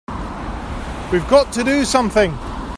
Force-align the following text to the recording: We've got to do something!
We've 1.11 1.27
got 1.29 1.53
to 1.53 1.63
do 1.63 1.85
something! 1.85 2.35